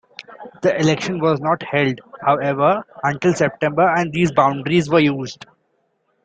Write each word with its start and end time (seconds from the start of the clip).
The 0.63 0.75
election 0.79 1.19
was 1.19 1.39
not 1.39 1.61
held, 1.61 2.01
however, 2.23 2.83
until 3.03 3.35
September, 3.35 3.83
and 3.87 4.11
these 4.11 4.31
boundaries 4.31 4.89
were 4.89 4.99
used. 4.99 5.45